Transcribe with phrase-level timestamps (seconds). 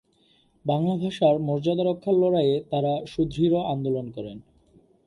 [0.65, 4.37] বাংলা ভাষার মর্যাদা রক্ষার লড়াইয়ে তাঁরা সুদৃঢ় আন্দোলন করেন।